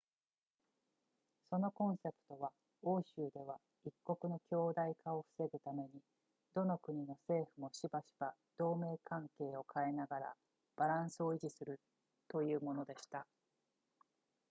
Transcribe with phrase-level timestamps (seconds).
[1.51, 2.51] そのコンセプトは
[2.81, 5.89] 欧州では一国の強大化を防ぐために
[6.55, 10.33] どの国の政府もしばしば同盟関係を変えながら
[10.75, 11.79] バランスを維持する
[12.29, 13.27] というものでした